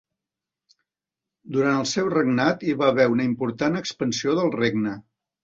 Durant 1.57 1.77
el 1.81 1.85
seu 1.91 2.09
regnat 2.13 2.65
hi 2.71 2.75
va 2.81 2.89
haver 2.95 3.07
una 3.17 3.27
important 3.33 3.79
expansió 3.83 4.37
del 4.43 4.53
regne. 4.59 4.97